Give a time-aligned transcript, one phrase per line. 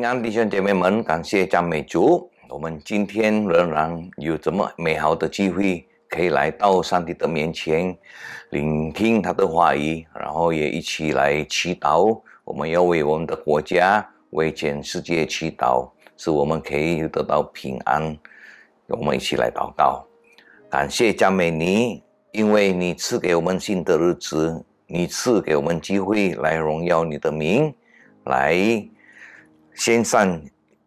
[0.00, 2.30] 平安弟兄姐妹们，感谢赞美主。
[2.48, 7.94] 我们今天仍然有这么美好的机会，可以来到上帝的面前，
[8.48, 12.18] 聆听他的话语，然后也一起来祈祷。
[12.44, 15.86] 我们要为我们的国家、为全世界祈祷，
[16.16, 18.16] 使我们可以得到平安。
[18.86, 20.02] 我们一起来祷告，
[20.70, 27.74] 感谢赞美你，因为你赐给我们新的日子，你赐给我们机会来荣耀你的名，
[28.24, 28.82] 来。
[29.80, 30.38] 献上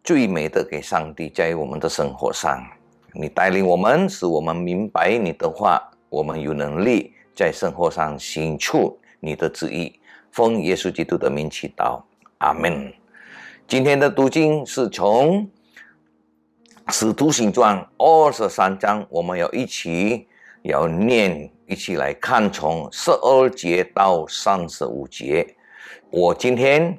[0.04, 2.64] 最美的给上帝，在我们的生活上，
[3.12, 9.98] 你带领我们，使我们明白你的话，我们有能力在生活上行出你的旨意。
[10.30, 12.00] 奉耶稣基督的名祈祷，
[12.38, 12.94] 阿门。
[13.66, 15.42] 今天的读经是从
[16.92, 20.28] 《使徒行传》二十三章，我们要一起
[20.62, 25.56] 要念，一起来看从十二节到三十五节。
[26.10, 26.96] 我今天。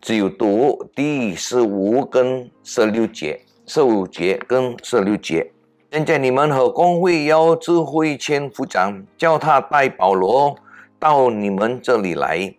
[0.00, 5.52] 只有读第十五跟十六节，十五节跟十六节。
[5.90, 10.56] 现在你们和工会要指挥千夫长，叫他带保罗
[10.98, 12.54] 到你们这里来，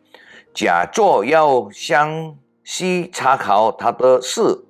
[0.54, 4.66] 假作要详细查考他的事。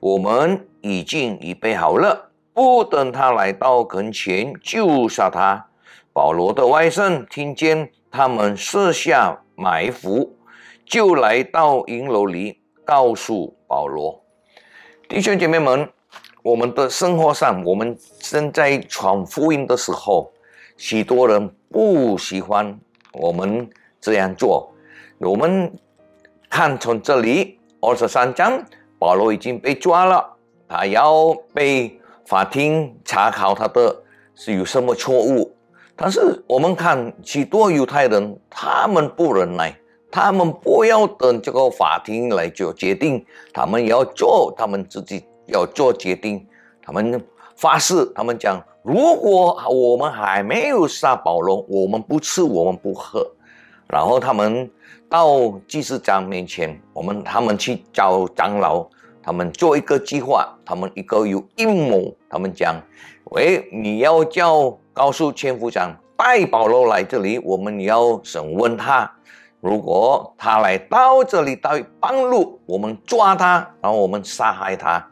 [0.00, 5.66] 我们已经预备好了，不等他来到跟前就杀他。
[6.12, 10.36] 保罗的外甥听见他们设下埋伏。
[10.90, 14.20] 就来到营楼里，告诉保罗
[15.08, 15.88] 弟兄姐妹们，
[16.42, 20.32] 我们的生活上，我们正在传福音的时候，
[20.76, 22.76] 许多人不喜欢
[23.12, 24.74] 我们这样做。
[25.18, 25.72] 我们
[26.48, 28.60] 看从这里二十三章，
[28.98, 34.02] 保罗已经被抓了，他要被法庭查考他的
[34.34, 35.54] 是有什么错误。
[35.94, 39.79] 但是我们看许多犹太人，他们不忍耐。
[40.10, 46.44] 他们不要等这个法庭来做决定，他们要做，他们自己要做决定。
[46.82, 47.24] 他们
[47.56, 53.24] 发誓，他们讲：如果我们还没有杀保罗，我们不吃，我们不喝。
[53.86, 54.68] 然后他们
[55.08, 58.86] 到祭司长面前，我们他们去找长老，
[59.22, 62.12] 他们做一个计划，他们一个有阴谋。
[62.28, 62.74] 他们讲：
[63.26, 69.08] 喂，你要叫告诉千夫长带保罗来这里，我们要审问他。
[69.60, 75.06] 如果他来到这里到半路，我们抓他，然后我们杀害他。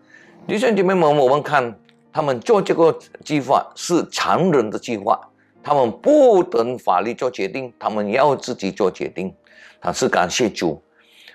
[0.47, 1.79] 弟兄姐妹们，我们看
[2.11, 2.91] 他们做这个
[3.23, 5.21] 计划是常人的计划，
[5.63, 9.35] 他们不等法律做决定，他们要自己做决定。
[9.83, 10.83] 他是感谢主，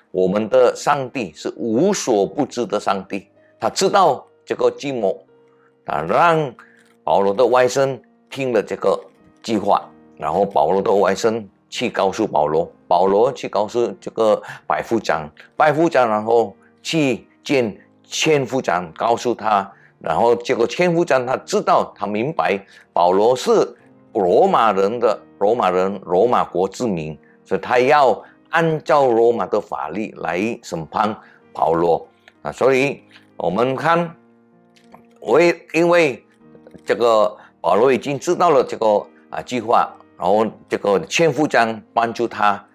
[0.09, 3.27] 我们的上帝是无所不知的上帝，
[3.59, 5.23] 他知道这个计谋，
[5.85, 6.51] 他让
[7.03, 7.99] 保罗的外甥
[8.31, 8.99] 听了这个
[9.43, 9.87] 计划，
[10.17, 11.45] 然后保罗的外甥。
[11.73, 22.63] 去告诉保罗，保罗去告诉这个百夫长，百夫长然后去见千夫长，告诉他，然后这个千夫长他知道，他明白
[22.93, 23.75] 保罗是
[24.13, 31.17] 罗马人的罗马人，罗马国之民，所以他要按照罗马的法律来审判
[31.51, 32.07] 保罗
[32.43, 32.51] 啊。
[32.51, 33.01] 所以
[33.35, 34.15] 我们看，
[35.21, 36.23] 为因为
[36.85, 39.91] 这个保罗已经知道了这个啊计划。
[40.17, 42.65] 然后这个千夫长帮助他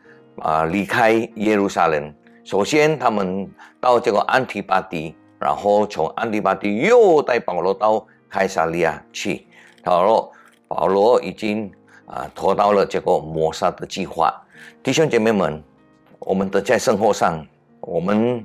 [0.40, 2.14] 啊离开耶路撒冷。
[2.44, 3.48] 首先，他们
[3.80, 9.46] 到这个安提巴迪，然后从安提巴迪又带保罗到凯撒利亚去。
[9.84, 10.32] 保罗
[10.66, 11.70] 保罗已经
[12.06, 14.32] 啊拖到了这个谋杀的计划。
[14.82, 15.62] 弟兄姐妹们，
[16.20, 17.46] 我们的在生活上，
[17.80, 18.44] 我们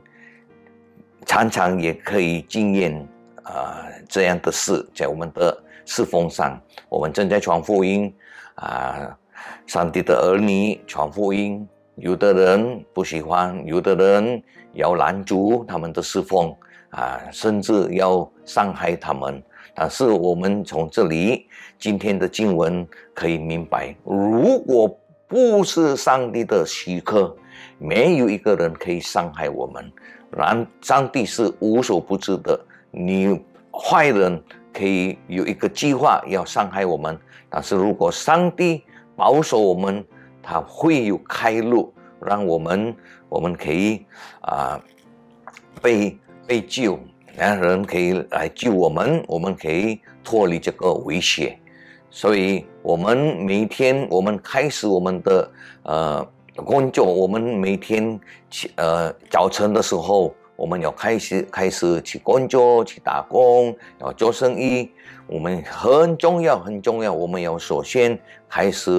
[1.26, 3.08] 常常也可以经验
[3.44, 6.60] 啊这样的事，在我们的侍奉上，
[6.90, 8.14] 我们正在传福音。
[8.56, 9.18] 啊，
[9.66, 14.42] 上帝的儿女传福音，有的人不喜欢，有的人
[14.74, 16.56] 要拦阻他们的侍奉，
[16.90, 19.42] 啊，甚至要伤害他们。
[19.76, 21.48] 但是我们从这里
[21.80, 24.88] 今天的经文可以明白，如果
[25.28, 27.36] 不是上帝的许可，
[27.80, 29.92] 没有一个人可以伤害我们。
[30.30, 32.60] 然上帝是无所不知的，
[32.92, 34.40] 你坏人
[34.74, 37.18] 可以有一个计划要伤害我们。
[37.50, 38.84] 但是如果上帝
[39.16, 40.04] 保守我们，
[40.42, 42.96] 他会有开路，让我们
[43.30, 44.04] 我们可以
[44.42, 44.82] 啊
[45.82, 46.18] 被
[46.48, 46.98] 被救，
[47.38, 51.58] 然后人可以来救我们，我们可以脱离这个危险。
[52.10, 55.52] 所以，我们每天我们开始我们的
[55.84, 60.34] 呃工作，我们每天起呃早晨的时候。
[60.56, 64.92] 我们要开始开始去工作，去打工，要做生意。
[65.28, 67.12] 我们很重要，很重要。
[67.12, 68.18] 我们要首先
[68.50, 68.92] 开始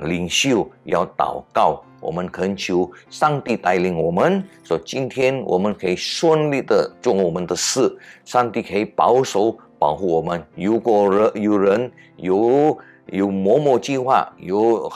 [0.00, 7.94] 领袖，要祷告，我们恳求上帝带领我们，说今天我们可以顺利的做我们的事，
[8.24, 10.42] 上帝可以保守保护我们。
[10.54, 12.76] 如果人有人有
[13.06, 14.90] 有某某计划，有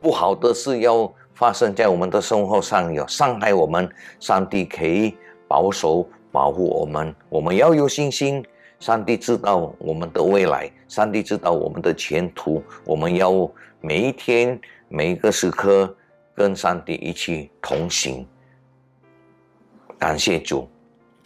[0.00, 3.88] 不好的事要发生在我们的生活上，有伤害我们，
[4.20, 5.14] 上帝可以
[5.52, 7.14] 保守保护我们。
[7.28, 8.42] 我们要有信心，
[8.80, 12.62] 上帝知道我们的未来，上帝知道我们的前途。
[12.86, 13.30] 我们要
[13.82, 14.58] 每一天
[14.88, 15.94] 每一个时刻。
[16.34, 18.26] 跟上帝一起同行，
[19.98, 20.66] 感谢主，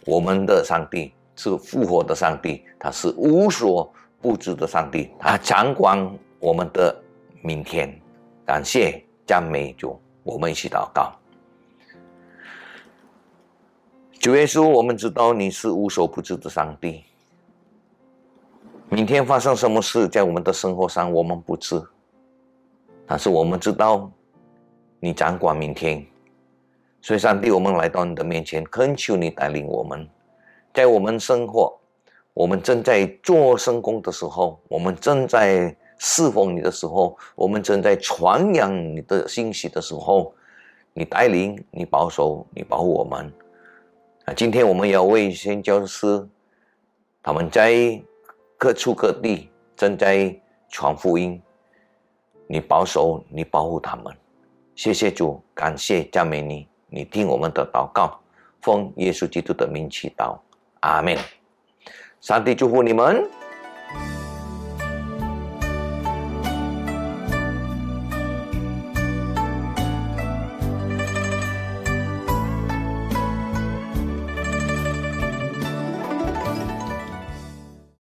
[0.05, 3.89] 我们的上帝是复活的上帝，他是无所
[4.21, 5.97] 不知的上帝，他掌管
[6.39, 6.93] 我们的
[7.41, 7.89] 明天。
[8.45, 11.13] 感谢赞美主，我们一起祷告。
[14.19, 17.03] 主耶稣，我们知道你是无所不知的上帝，
[18.89, 21.81] 明天发生什么事在我们的生活上我们不知，
[23.05, 24.11] 但是我们知道。
[24.99, 26.03] 你掌管明天，
[27.01, 30.09] 所以上帝，我们来到你的面前，恳求你带领我们，
[30.73, 31.77] 在我们生活，
[32.33, 40.33] 我们正在做圣工的时候，我们正在侍奉你的时候，我们正在传扬你的信息的时候，
[40.95, 43.31] 你带领，你保守，你保护我们。
[44.27, 46.27] 啊，今天我们要为宣教师，
[47.23, 47.97] 他们在
[48.57, 50.37] 各处各地正在
[50.67, 51.41] 传福音，
[52.45, 54.13] 你保守，你保护他们。
[54.75, 58.19] 谢谢主，感谢赞美你，你听我们的祷告，
[58.61, 60.37] 奉耶稣基督的名祈祷，
[60.81, 61.17] 阿门。
[62.19, 63.29] 上帝祝福你们。